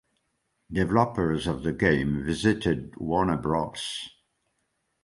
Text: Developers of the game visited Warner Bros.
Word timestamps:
Developers 0.71 1.45
of 1.45 1.61
the 1.61 1.71
game 1.71 2.25
visited 2.25 2.95
Warner 2.97 3.37
Bros. 3.37 4.09